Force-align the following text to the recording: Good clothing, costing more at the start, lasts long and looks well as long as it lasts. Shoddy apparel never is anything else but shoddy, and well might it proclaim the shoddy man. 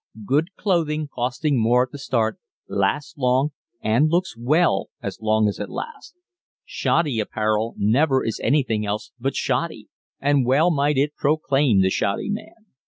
Good 0.25 0.55
clothing, 0.55 1.09
costing 1.09 1.61
more 1.61 1.83
at 1.83 1.91
the 1.91 1.99
start, 1.99 2.39
lasts 2.67 3.15
long 3.19 3.51
and 3.83 4.09
looks 4.09 4.35
well 4.35 4.89
as 4.99 5.21
long 5.21 5.47
as 5.47 5.59
it 5.59 5.69
lasts. 5.69 6.15
Shoddy 6.65 7.19
apparel 7.19 7.75
never 7.77 8.25
is 8.25 8.39
anything 8.43 8.83
else 8.83 9.11
but 9.19 9.35
shoddy, 9.35 9.89
and 10.19 10.43
well 10.43 10.71
might 10.71 10.97
it 10.97 11.13
proclaim 11.15 11.81
the 11.81 11.91
shoddy 11.91 12.29
man. 12.31 12.65